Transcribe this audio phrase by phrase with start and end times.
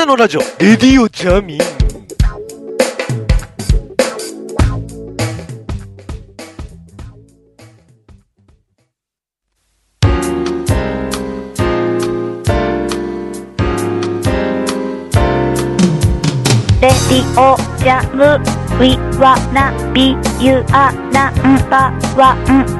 [0.00, 1.58] 女のラジオ、レディオジャミン。
[1.58, 1.64] レ
[16.80, 18.40] ディオジャム
[18.80, 22.79] We wanna be you are number one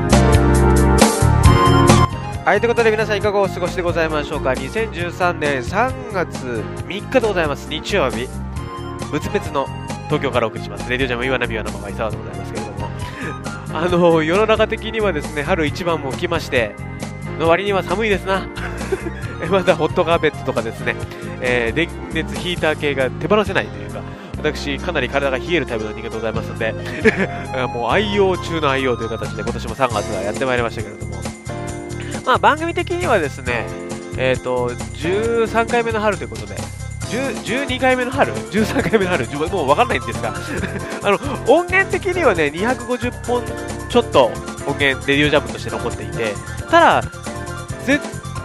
[2.51, 4.51] はい、ということで皆さんいかがお過ごしでございましょうか。
[4.51, 6.37] 2013年3月
[6.85, 7.69] 3日でございます。
[7.69, 8.27] 日曜日。
[9.13, 9.69] 仏別の
[10.07, 10.91] 東京からお送りします。
[10.91, 12.89] レディオジャム岩波は生が伊沢でございますけれども。
[13.73, 16.75] あの、世の中的にはですね、春一番も来まして、
[17.39, 18.49] の割には寒いですな。
[19.49, 20.97] まだホットカーペットとかですね、
[21.41, 24.01] えー電熱ヒーター系が手放せないというか、
[24.39, 26.75] 私、かなり体が冷えるタイプの人間でございますので、
[27.73, 31.40] もう愛用中の愛用という形で今年も3月がやってまいりましたけれども、
[32.31, 33.67] まあ番組的にはですね、
[34.17, 39.27] えっ、と、13回目の春ということで、12回目の春 ?13 回目の春？
[39.49, 40.33] もう分かんないんですが、
[41.03, 41.19] あの、
[41.53, 43.43] 音源的にはね、250本
[43.89, 44.27] ちょっと
[44.65, 46.33] 音源、レディオジャムとして残っていて、
[46.71, 47.03] ただ、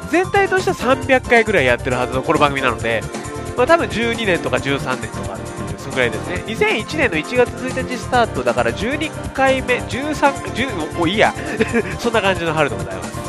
[0.10, 3.04] 全体としては300回ぐらいやってるはずのこの番組なので、
[3.56, 6.44] まあ多分12年とか13年とかっていう、ぐらいですね。
[6.48, 11.32] 2001年の1月1日スタートだから12回目、13、10、もういいや。
[12.00, 13.25] そんな感じの春でございます。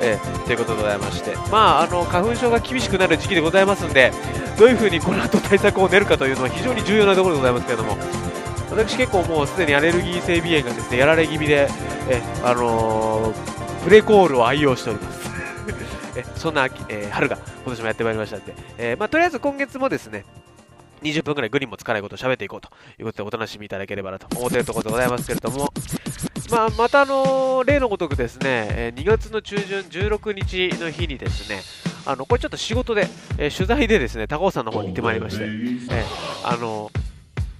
[0.00, 4.12] えーということでございまして、まあ、あの花粉症が厳しくなる時期でございますんで、
[4.58, 7.96] どういうふうにこの後対策を練るかというのは非常に重要なところでございますけれども、
[8.70, 11.68] 私結構もうすでにアレルギー性鼻炎がですね、やられ気味で、
[12.08, 15.30] えあのープレコールを愛用しております。
[16.18, 20.24] えそんな、えー春が今年もやってまいりましたんで、えまあ、とりあえず今月もですね、
[21.02, 25.72] 20分くらいグリーンもつかないことを喋っていこうということでお楽しみいただければなと思っているところでございますけれども、
[26.50, 31.62] まあ、またあの例のごとくですね、えー2月の中旬16日の日にですね、
[32.04, 35.88] あのこれちょっと仕事で、えー取材でですね高尾山の方に行ってまいりまして、えー
[36.44, 36.90] あの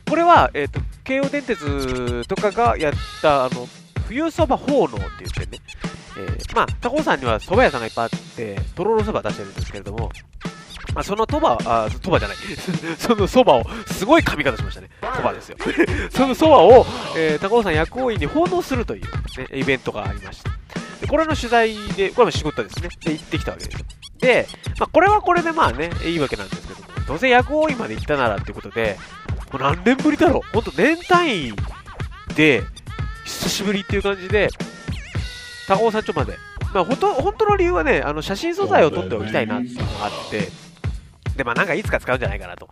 [0.08, 3.68] これは、えー、と京王電鉄とかがやったあの
[4.06, 5.62] 冬そば奉納って言ってね、
[6.16, 10.10] えーまあ、高尾山には蕎麦屋さんがいっぱいあって、とろろそば出してるんですけれども、ま
[10.94, 12.36] あ、そのそば、あ、そばじゃない、
[12.98, 14.88] そのそばを、すごい噛み方しましたね。
[15.16, 15.56] そばですよ。
[16.10, 16.86] そのそばを、
[17.16, 20.50] えー高尾山薬王院に奉納するという、ね、イベントがありました。
[21.00, 22.88] で、これの取材で、これも仕事ですね。
[23.04, 23.86] で、行ってきたわけですよ。
[24.18, 24.48] で、
[24.78, 28.98] まあ、これはこれでまあね、いいわけなんですけども、どうせ薬王院まで行ったならってことで、
[29.52, 31.52] もう何年ぶりだろうほんと年単位
[32.34, 32.62] で、
[33.24, 34.48] 久しぶりっていう感じで、
[35.68, 36.38] 高尾山頂まで。
[36.72, 40.48] まあ、本当本当の理由はね、あの、写真素材を撮っておきたいなっていうのがあって、
[41.36, 42.68] で、まあなんかいつか使うんじゃないかなと。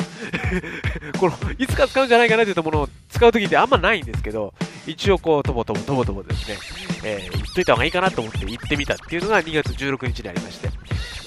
[1.19, 4.55] この、いつか使うんじゃないかなといったものを使うときってあんまないんですけど、
[4.87, 6.59] 一応こう、とぼとぼとぼとぼですね、
[7.05, 10.71] えー、言っといた方がいいかなと思って行ってみたっていうのが2月16日にありまして。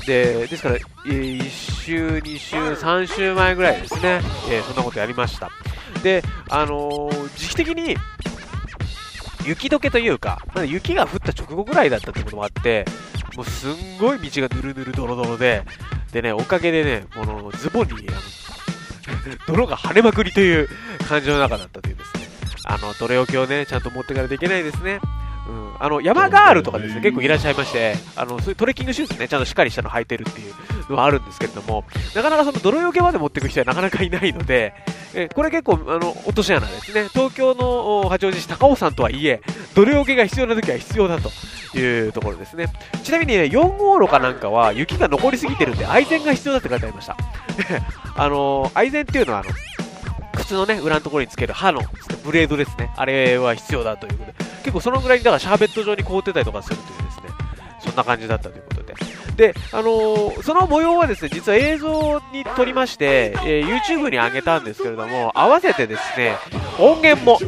[0.06, 1.50] で、ですから、えー1
[1.84, 5.52] 週、2週、3週前ぐらいですね、えーそんなことやりました。
[6.04, 7.98] で、あのー時期的に、
[9.46, 12.86] 雪解けというか、まだ雪が降った直後ぐらいだったってこともあって、
[13.36, 15.64] もうすんごい道がぬるぬるドロドロで、
[16.17, 20.67] でね、おかげでね、このズボンに、あの、 泥が跳ねまくりという
[21.07, 22.28] 感じの中だったというですね、
[22.66, 25.00] あの、泥置きをね、ちゃんと持っていかないといけないですね。
[25.47, 30.53] うん、あの、山ガールとかですね、結構いらっしゃいまして、あの、そういうトレッキングシューズね、ちゃんとしっかりしたの履いてるっていう
[30.90, 34.74] のはあるんですけれども、なかなかその泥よけまで持っていく人はなかなかいないので、
[35.13, 37.07] えこれ結構、あの、落とし穴ですね。
[37.09, 39.41] 東京のお八王子市高尾山とはいえ、
[39.74, 41.31] 泥よけが必要な時は必要だと
[41.78, 42.68] いうところですね。
[43.03, 47.16] ちなみにね、4号路かなんかは雪が残りすぎてるんで、愛染が必要だって書いてありました。
[48.16, 49.50] あの、愛染っていうのは、あの、
[50.36, 51.81] 靴のね、裏のところにつける刃の
[52.24, 52.91] ブレードですね。
[52.96, 57.23] あれは必要だということで、結構そのぐらいに、だからシャーベット状に凍ってたりとかするというですね、
[57.79, 58.95] そんな感じだったということで。
[59.38, 66.35] で、あのーその模様はですね、実は映像に撮りまして、えー YouTube に上げたんですけれども、合わせてですね、
[66.79, 67.39] 音源も、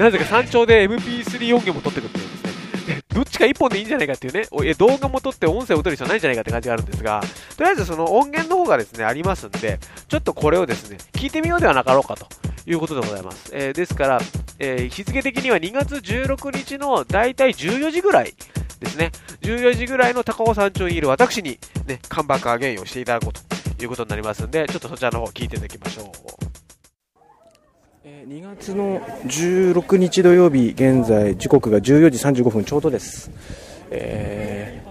[0.00, 3.00] なぜか山頂で MP3 音源も撮ってくるっていうですね。
[3.14, 7.22] どっちか一本でいいんじゃないかっていうね、おえ動画も撮って音声を撮る必要ないんじゃないかって感じがあるんですが、
[7.56, 9.78] とりあえずその音源の方がですね、ありますんで、
[10.08, 12.26] ちょっとこれをですね、聞いてみようではなかろうかと
[12.66, 13.50] いうことでございます。
[13.52, 14.20] えーですから、
[14.58, 18.34] えー日付的には2月16日のだいたい14時ぐらい
[18.80, 19.10] ですね、
[19.42, 26.06] 14時ぐらいの高尾山頂にいる私に、ね、カンバックアゲインをしていただこうということになりますんで、ちょっとそちらの方聞いていただきましょう。
[28.04, 33.30] えー2月の16日土曜日、現在、時刻が14時35分ちょうどです。
[33.90, 34.88] えー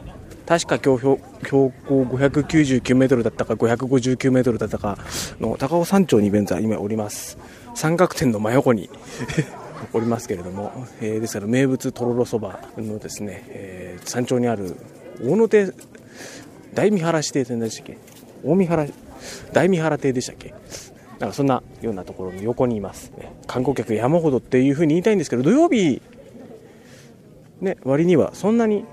[0.48, 4.98] 確か標標標高599メートルだったか559メートルだったか
[5.42, 7.38] の高尾山頂に現在今おります。
[7.77, 8.89] 三角点の真横に
[9.94, 14.75] おりますけれども、えーですから名物とろろそばのですね、えー山頂にある
[15.24, 15.68] 大野手
[16.74, 17.97] 大見原指定店でしたっけ？
[18.44, 18.88] 大見原
[19.53, 20.56] 大三原邸でしたっけ？
[21.19, 26.01] なんかそんなようなところの横にいます、ね、観光客山ほどっていうふうに言いたいんですけど土曜日、
[27.62, 28.85] ね、割にはそんなに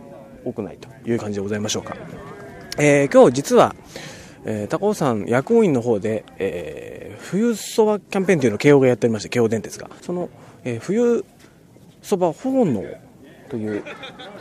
[0.45, 1.97] 多くないという感じでございましょうか、
[2.79, 3.75] えー、今日実は、
[4.45, 10.29] えー、高尾山薬王院の方で、えー、冬そばキャンペーンというのを慶応がやっておりまして慶応電鉄がその、
[10.65, 11.25] えー、冬
[12.03, 12.85] そば奉納
[13.49, 13.83] という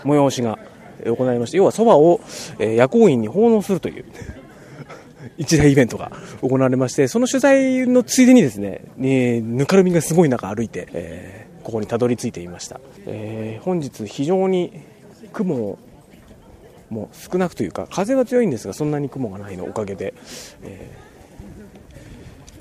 [0.03, 0.59] 催しが
[1.05, 2.21] 行われまして要はそばを、
[2.59, 4.05] えー、薬王院に奉納するという
[5.37, 6.11] 一大イベントが
[6.41, 12.79] 行われまして、その取材のついでにですね、えぬかるみがすごい中歩いて、えー、ここにたどり着いていました。
[13.07, 14.81] えー、本日非常に
[15.31, 15.79] 雲
[16.93, 20.13] もう少なくというか、風は強いんですが、そんなに雲がないのおかげで、
[20.61, 20.91] え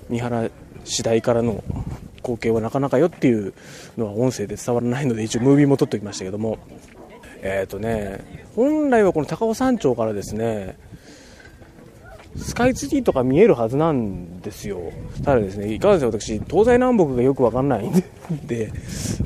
[0.08, 0.50] ー、三原
[0.84, 1.62] 市台からの
[2.16, 3.52] 光景はなかなかよっていう
[3.98, 6.58] のは音声で伝わらないので、一応ムービーも撮っておきましたけども、
[7.42, 8.24] えっ、ー、とね、
[8.56, 10.76] 本来はこの高尾山頂からですね、
[12.36, 14.92] スカイツリーとか見えるはずなんですよ。
[15.24, 17.92] ただですね、いかがですか、私、東西南北がよくわかんないん
[18.46, 18.72] で、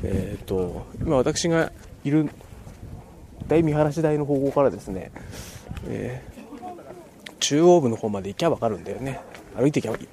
[0.02, 1.70] えっ、ー、と、今私が
[2.05, 2.29] いる
[3.49, 5.11] 大見晴らし台の方向からですね、
[5.87, 9.21] えー、中央部の方まで行きゃわかるんだよね。
[9.57, 10.09] 歩いていきゃいいね。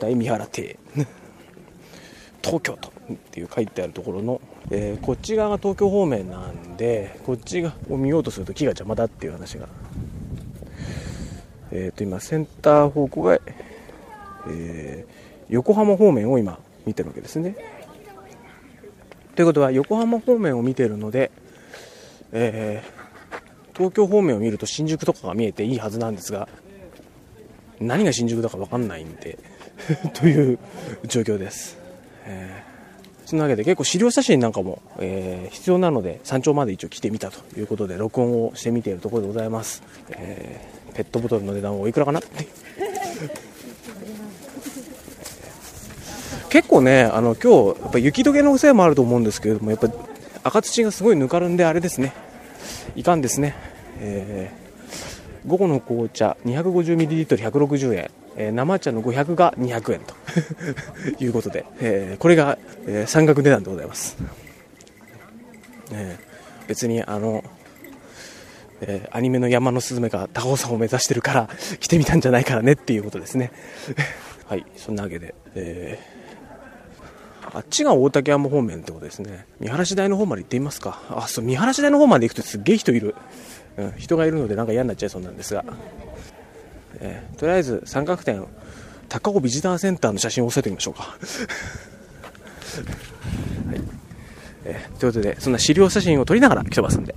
[0.00, 0.76] 大見原邸。
[2.42, 9.66] 東京都っていう書いてあるところの、えー、こっち側が東京方面なんでこっちがを見ようとすると木が邪魔だっていう話が
[11.70, 13.38] えっ、ー、と今センター方向が、
[14.48, 15.12] えー、
[15.48, 17.56] 横浜方面を今見てるわけですね
[19.34, 21.30] ということは横浜方面を見てるので、
[22.32, 26.48] えー、東京方面を見ると新宿とかが見えていいはずなんですが
[27.80, 29.38] 何が新宿だか分かんないんで
[30.14, 30.58] という
[31.06, 31.76] 状況です。
[32.26, 42.20] えー、そんなわけで結構資料写真なんかも、えー、必要なので山頂まで一応来てみたということで録音をしてみているところでございます、えー、ペットボトルの値段はおいくらかな
[46.54, 49.88] 結構ねあの今日やっぱ雪解けのせいもあると思うんですけれどもやっぱ
[50.44, 52.12] 赤土がすごいぬかるんであれですね。
[52.94, 53.56] いかんですね、
[53.98, 60.14] えー、午後の紅茶 250ml160 円えー、生茶の500が200円と。
[61.18, 64.16] いうことで、えー、これが、えー、山岳値段でございます、
[65.92, 67.44] えー、別にあの、
[68.80, 71.48] えー、アニメの山のすずめが高尾山を目指してるから
[71.80, 73.50] 来てみたんじゃないからねっていうことですね。
[74.46, 76.13] はいそんなわけで、えー、
[77.54, 79.46] あっちが大竹山方面ってことですね。
[79.60, 81.00] 見晴らし台の方まで行ってみますか。
[81.08, 83.14] あそう見晴らし台の方まで行くとすっげえ人いる、
[83.76, 85.64] うん、人がいるのでなんか嫌になっちゃいそうなんですが。
[87.00, 88.44] えー、とりあえず三角点
[89.08, 91.02] 高尾ビジターセンターの写真を押さえてみましょうか。
[93.68, 93.80] はい。
[94.64, 97.14] えー、ということで、そんな資料写真を撮りながら来てますんで、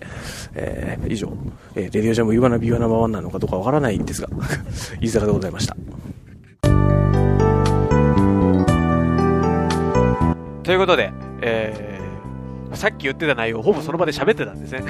[0.54, 1.32] えー、以上、
[1.76, 4.28] えー、レディオジャムイワナビワナマワンなのかどうかわからないんですが、
[5.00, 5.78] 飯坂でございました。
[10.68, 11.98] ということで、えー
[12.74, 14.82] さっき言ってた内容ほぼその場で喋ってたんですね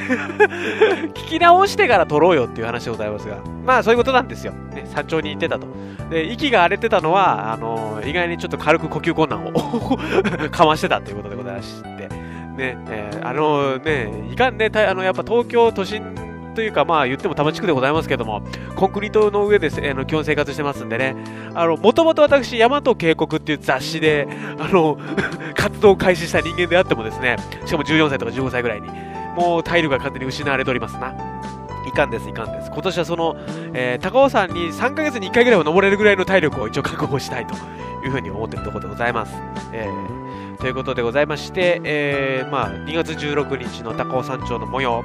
[1.13, 4.53] 聞き直してから撮ろうよっていう話でございますが、まあそういうことなんですよ。
[4.73, 5.67] ね、山頂に行ってたと。
[6.09, 9.51] で、息が荒れてたのは、あのー、意外にちょっと軽く呼吸困難を
[10.49, 12.07] かましてたということでございまして、ね、
[12.57, 16.01] えー、あのー、ね、いかんね、あの、やっぱ東京都心
[16.57, 18.41] というか、まあ言っても多摩地区でございますけども、
[18.75, 21.15] コンクリートの上で、あの基本生活してますんでね、
[21.53, 24.97] あの、もともと私、大和渓谷っていう雑誌で、あの、
[25.53, 28.89] 活動を開始した人間であってもですね、しかも14歳とか15歳ぐらいに、
[29.35, 31.13] もう体力が完全に失われておりますな。
[31.87, 32.71] いかんです、いかんです。
[32.71, 33.37] 今年はその、
[33.75, 37.53] えー、高尾山に3ヶ月に1回ぐらいは登れるぐらいの体力を一応確保したいと
[38.03, 39.35] いうふうに思ってるところでございます。
[39.73, 45.03] えー、ということでございまして、えー、まあ、2月16日の高尾山頂の模様、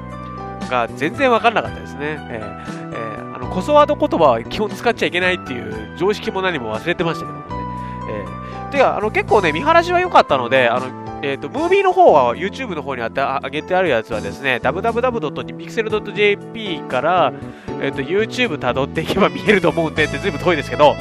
[0.72, 2.18] が全然分かんなかったですね。
[2.30, 7.52] えー、えー、あの、コソワード言葉は基本使っちゃいけないっていう常識も何も忘れてましたけどもね。
[8.08, 10.86] えー、てか、あの、結構ね、見晴らしは良かったので、あの、
[11.22, 17.32] えっ、ー、と、ムービーの方は YouTube の方にあって上げてあるやつはですね、www.pixel.jp から、
[17.80, 20.96] えっ、ー、と、YouTube 辿っていけば見えると思うんでってずいぶん遠いですけど、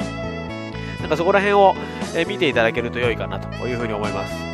[0.99, 1.73] なんかそこら辺を、
[2.13, 4.50] え見ていただけると良いかなというふうに思います。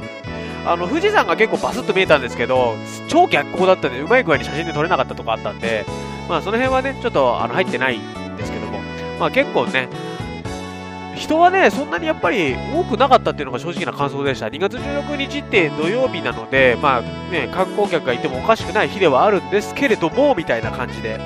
[0.68, 2.76] あの、富士山が結構バスッと見えたんですけど、
[3.08, 5.86] 超逆光だったんで、うまい具合に写真で撮れなかったとこあったんで、
[6.28, 8.80] まあ、その辺はね、ちょっとあの入ってないんですけども、
[9.18, 9.88] まあ結構ね、
[11.16, 14.48] 人はね、そんなにやっぱり多くなかったっていうのが正直な感想でした。
[14.48, 21.18] 2月16日って土曜日なので、まあね、観光客がいてもおかしくない日ではあるんですけれども、みたいな感じで、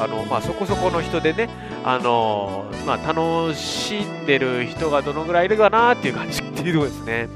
[0.00, 1.50] あの、まあそこそこの人でね、
[1.82, 7.28] あのまあ楽しんでる人がどのぐらいいるかなっていう感じっていうとこですね。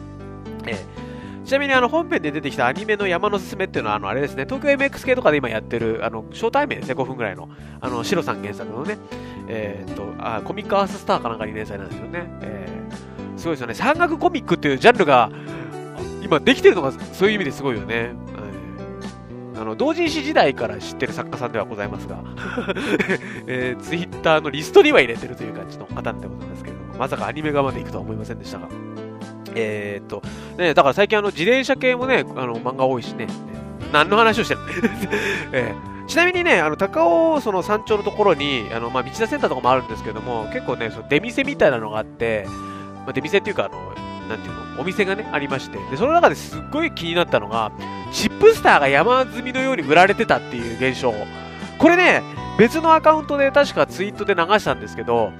[0.66, 0.93] ええ
[1.44, 7.48] ちなみにあの本編で出てきたアニメの山のすすめっていうのはあのあれですね、東京 MX 系とかで今やってるあのショータイムですね、5分ぐらいの、
[7.80, 8.96] あのシロさん原作のね、
[9.48, 12.26] えー、っとあ、コミックアーススターかなんかに連載なんですよね。
[12.40, 13.74] えー、すごいですよね。
[13.74, 15.30] 山岳コミックっていうジャンルが
[16.22, 18.12] 今できてるのがそういう意味ですごいよね。
[19.56, 22.18] あの同人誌時代から知ってる作家さんではございますが、
[23.46, 29.03] えー、ツイッターのリストには入れてるという感じの方でございますけれども、まさかアニメ側まで行くとは思いませんでしたが。
[29.54, 30.22] えー、っと、
[30.56, 33.26] ね、だから最近あの自転車系もね、あの漫画多いしね、
[33.92, 34.60] 何の話をしてる、
[35.52, 42.46] えー、ちなみにね、あの高尾その山頂のところに、あのまあ、道田センターとかもあるんですけども、結構ね、その出店みたいなのがあって、
[43.04, 47.72] まあ、出店っていうか、あの、なんていうの、お店がね、ありまして、で、その中ですっごい気になったのが、
[48.12, 51.12] チップスターが山積みのように売られてたっていう現象。
[51.78, 52.22] これね、
[52.58, 55.32] 別のアカウントで確かツイートで流したんですけど、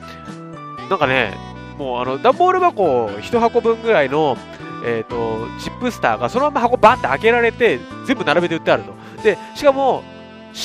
[0.90, 1.34] なんかね、
[1.78, 4.36] もうあの、段ボール箱1箱分ぐらいの、
[4.84, 8.92] えっ、ー、と、チップスターがそのまま箱バンって開けられて、全部並べて売ってあると。
[9.22, 10.02] で、しかも、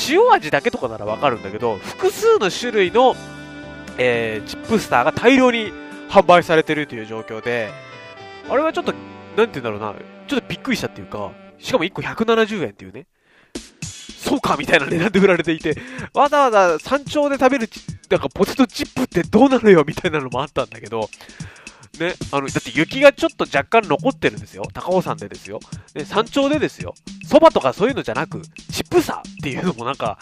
[0.09, 3.15] 塩味だけとかならわかるんだけど、複数の種類の、
[3.97, 5.71] えー、チップスターが大量に
[6.09, 7.69] 販売されてるという状況で、
[8.49, 9.93] あれはちょっと、なんて言うんだろうな、
[10.27, 13.07] ちょっとびっくりしたっていうか、しかも1個170円っていうね、
[14.29, 15.75] そうかみたいな値段で売られていて、
[16.13, 17.69] わざわざ山頂で食べる、
[18.11, 21.09] なんかポテトチップってどうなのよみたいなのもあったんだけど、
[21.99, 24.63] ね、あの、だって雪がちょっと若干残ってるんですよ。
[24.71, 25.59] 高尾山でですよ。
[25.95, 26.93] ね、山頂でですよ。
[27.27, 30.19] そばとかそういうのじゃなく、チップさっていうのもなんか、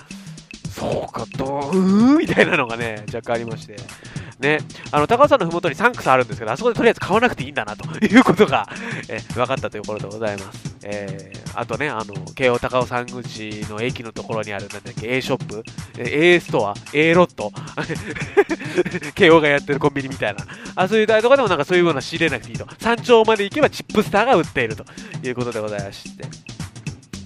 [0.70, 3.76] そうか、どうーみたいなのがね、若干ありまして。
[4.40, 4.60] ね、
[4.92, 8.68] あの、高尾山のふもとにサンクスあるんですけど、あそこでとりあえず買わなくていいんだな、ということが、
[9.10, 10.78] え分かったということでございます。
[10.84, 15.64] えー、あとね、あの、京王高尾山口の駅のところにある、なんだっけ、A ショップ、
[15.98, 17.52] A ストア、A ロット、
[19.16, 22.68] 慶応がやってるコンビニみたいな、あそういうとこでもなんかそういうものは仕入れなくていいと。
[22.78, 24.86] 山頂まで行けばチップスターが売っていると
[25.24, 26.57] いうことでございまして。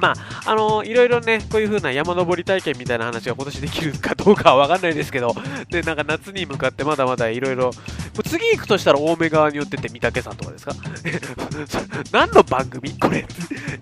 [0.02, 0.14] ま
[0.46, 5.36] あ、あのー、いろいろね、こういう風な山登り体験みたいな話が今年できるかどうかはわかんないですけど、
[5.70, 7.72] で、なんか夏に向かってまだまだいろいろ、
[8.26, 10.74] 次行くとしたら青梅側に寄ってて三宅さんとかですか？
[12.12, 12.92] 何の番組？
[12.98, 13.26] これ。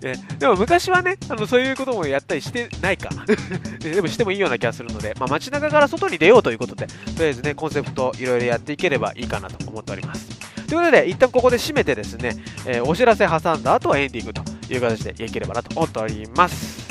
[0.38, 3.08] でも昔はね、あの、そういうこともやったりしてないか。
[3.80, 10.28] でもしてもいいような気がするので、まあ、街中から外に出ようということで、とりあえずね、コンセプトいろいろやっていければいいかなと思っております。
[10.66, 12.36] ということで、一旦ここで締めてですね、
[12.66, 14.42] えー、お知らせ挟んだ後はエンディングと
[14.74, 16.88] いう形でいければなと思っております。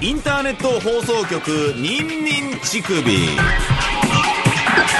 [0.00, 3.12] インターネット放送局ニンニン乳首。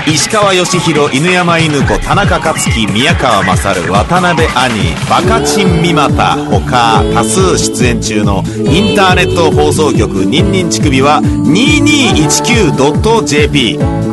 [0.06, 4.94] 石川義弘犬山犬子田中克樹宮川勝渡辺兄。
[5.10, 14.11] バカチン三股他多数出演中のインターネット放送局ニンニン乳首は 2219.jp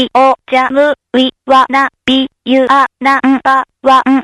[0.00, 4.22] ジャム、ウィ、ワナ、ビ、ユア、ナンバ、ワン。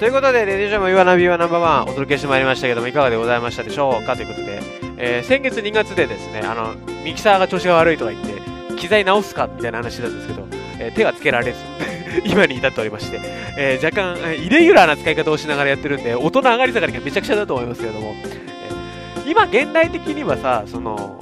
[0.00, 4.60] ということで、レディージャム、イワナビワナンバーワンお届けしてまいりましたけども、いかがでございましたでしょうかということで、
[4.96, 8.39] えー、先月2月でですね、あの、ミキサーが調子が悪いとか言って、
[8.80, 10.46] 機材直すかみたいな話なんですけど、
[10.80, 11.58] え、手がつけられず
[12.24, 13.20] 今に至っておりまして、
[13.56, 21.20] えー、若干、イレギュラーな使い方をしながらやってるんで、音の上がり下がりがめちゃくちゃだと思いますけれども、えー、今現代的にはさ、その、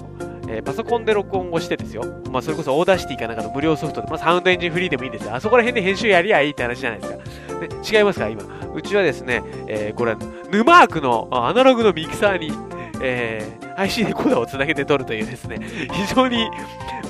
[0.49, 5.35] えー、パソコンで録音をしてですよ、まあ、それこそ Audacity かなんかの無料ソフトで、まあ、 SoundEngine Free でもいいんですよ。
[5.35, 7.19] あそこら辺で編集やりゃいいって話じゃないですか。
[7.93, 8.43] で違いますか今。
[8.75, 10.19] うちはですね、えー、これは、
[10.51, 12.53] ヌマークのアナログのミキサーに、
[13.03, 15.59] えー、IC レコーダーをつなげて撮るというですね、
[15.93, 16.49] 非常に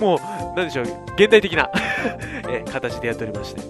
[0.00, 0.84] もう、なんでしょう、
[1.16, 1.70] 現代的な
[2.48, 3.60] え形でやっておりまして。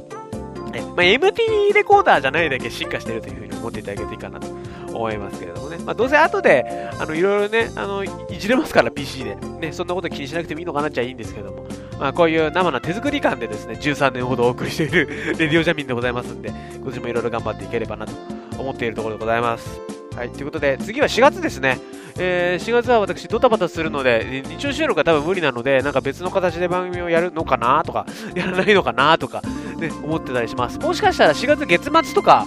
[0.74, 4.46] えまあ、MT レコーダーじゃないだけ進化してるというふうに思っていただけるといいかなと
[4.92, 5.78] 思いますけれどもね。
[5.78, 8.08] まあ、どうせ後で、あの、いろいろね、あの、い
[8.38, 9.36] じれますから、PC で。
[9.60, 11.66] ね、そんなこと気にしなくてもいいのかなっちゃいいんですけども。
[11.98, 15.08] まあ、こういう生の手作り感でですね、13年ほどお送りしている
[15.38, 18.12] レディオジャミンでございますんで、今年もいろいろ頑張っていければなと
[18.58, 19.97] 思っているところでございます。
[20.18, 21.78] はい、ということで、次は4月ですね。
[22.18, 29.42] えー、4月は私ドタバタするので、日曜収録は多分無理なので、なんか別の形で番組をやるのかなとか、 やらないのかなとか、
[29.78, 30.80] ね、思ってたりします。
[30.80, 32.46] もしかしたら4月月末とか、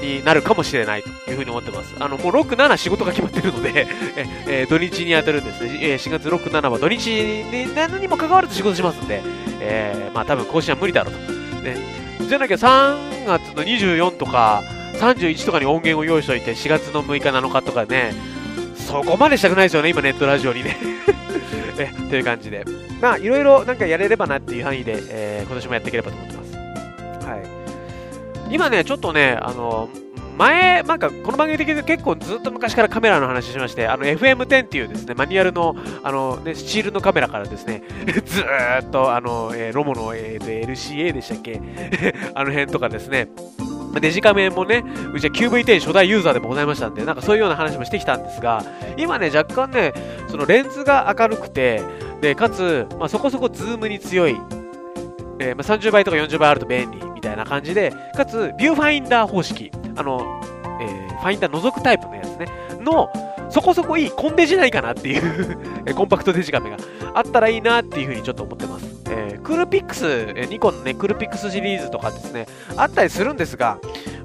[0.00, 1.92] になるかもしれないというふうに思ってます。
[1.98, 3.88] あの、もう6、7仕事が決まってるので
[4.46, 5.78] え、ー土日に当たるんですね。
[5.82, 9.22] えー4月6、7は土日になのにも関わらず仕事しますんで、
[9.60, 11.20] えーまあ多分更新は無理だろうと。
[11.62, 11.76] ね。
[12.28, 14.62] じゃなきゃ3月の24とか
[14.94, 18.12] 31とかに音源を用意しといて4月の6日7日とかね、
[18.76, 20.76] そこまでしたくないですよね、今ネットラジオにね。
[21.78, 22.64] え、という感じで。
[23.00, 27.26] まあ、いろいろなんかやれればなっていう範囲で、えー今年もやっていければと思ってます。
[27.26, 28.54] はい。
[28.54, 29.88] 今ね、ちょっとね、あの、
[30.38, 37.82] 前、なんか、この番組的に結構ずっと昔からカメラの話しまして、あの、FM10 っていうですね、マニュアルの、あの、ね、スチールのカメラからですね、
[38.24, 41.60] ずっと、あの、えーロモの、えー LCA でしたっけ？
[42.34, 43.28] あの辺とかですね、
[43.92, 48.64] まデジカメもね、うちは QV10 初代ユーザーでもございましたんで、なんかそういうような話もしてきたんですが、
[48.96, 49.92] 今ね、若干ね、
[50.28, 51.82] そのレンズが明るくて、
[52.20, 54.36] で、かつ、まあ、そこそこズームに強い、
[55.38, 60.40] えーまあ、30倍とか40倍あると便利みたいな感じで、かつ、ビューファインダー方式、あの、
[60.80, 62.46] えーファインダー覗くタイプのやつね、
[62.80, 63.08] の、
[63.52, 66.78] そこそこいいコンデジないかなっていう えコンパクトデジカメが
[67.14, 68.86] あったらいいなっていうふうにちょっと思ってます。
[69.10, 73.78] えークールピックス、えーニコンのね、クールピックスシリーズとかですね、あったりするんですが、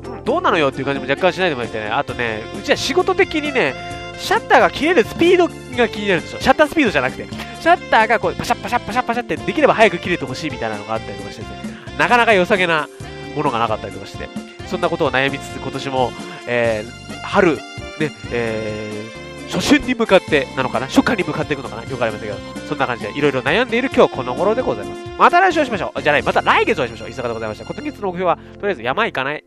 [0.05, 3.74] うん、どうなのよっていう感じも若干しないでもなくてね、あとね、うちは仕事的にね、
[4.19, 6.39] シャッターが切れるスピードが気になるんですよ。
[6.39, 7.25] シャッタースピードじゃなくて、
[7.60, 11.48] シャッターがこうパシャッパシャッパシャッパシャってできれば早く切れてほしいみたいなのがあったりとかしてね、
[11.98, 12.88] なかなか良さげな
[13.36, 14.29] ものがなかったりとかして、
[14.67, 16.12] そんなことを悩みつつ今年も、
[16.48, 17.57] えー春、
[18.00, 20.88] ね、えー初春に向かってなのかな？
[20.88, 21.84] 初夏に向かっていくのかな？
[21.86, 25.01] よくありませんけど、そんな感じでいろいろ悩んでいる今日この頃でございます。
[25.18, 26.01] また来週おしましょう。
[26.01, 27.10] じゃない、また来月お会いしましょう。
[27.10, 27.63] 伊坂でございました。
[27.63, 29.46] 今月の目標は、とりあえず山行かない？